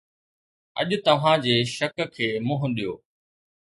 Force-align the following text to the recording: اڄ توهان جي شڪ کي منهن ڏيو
اڄ 0.79 0.89
توهان 1.07 1.37
جي 1.45 1.55
شڪ 1.77 1.95
کي 2.15 2.27
منهن 2.47 2.69
ڏيو 2.77 2.93